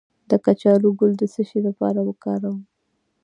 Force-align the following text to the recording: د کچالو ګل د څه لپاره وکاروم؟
د 0.29 0.31
کچالو 0.45 0.89
ګل 0.99 1.13
د 1.17 1.23
څه 1.33 1.41
لپاره 1.67 1.99
وکاروم؟ 2.07 2.59